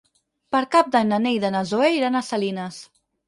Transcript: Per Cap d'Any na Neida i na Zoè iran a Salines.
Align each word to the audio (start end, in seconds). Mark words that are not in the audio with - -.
Per 0.55 0.61
Cap 0.75 0.87
d'Any 0.95 1.11
na 1.11 1.19
Neida 1.27 1.51
i 1.53 1.55
na 1.55 1.61
Zoè 1.73 1.91
iran 1.99 2.17
a 2.21 2.25
Salines. 2.31 2.81